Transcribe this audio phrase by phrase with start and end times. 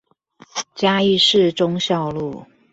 [0.73, 2.43] 嘉義市忠孝路